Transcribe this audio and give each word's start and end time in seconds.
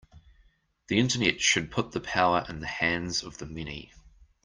The 0.87 0.97
Internet 0.97 1.41
should 1.41 1.69
put 1.69 1.91
the 1.91 1.99
power 1.99 2.43
in 2.49 2.59
the 2.59 2.65
hands 2.65 3.21
of 3.21 3.37
the 3.37 3.45
many. 3.45 3.91